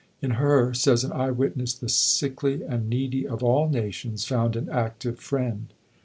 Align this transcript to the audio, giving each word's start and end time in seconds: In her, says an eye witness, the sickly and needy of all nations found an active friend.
In 0.19 0.31
her, 0.31 0.73
says 0.73 1.03
an 1.03 1.11
eye 1.11 1.29
witness, 1.29 1.75
the 1.75 1.87
sickly 1.87 2.63
and 2.63 2.89
needy 2.89 3.27
of 3.27 3.43
all 3.43 3.69
nations 3.69 4.25
found 4.25 4.55
an 4.55 4.67
active 4.67 5.19
friend. 5.19 5.67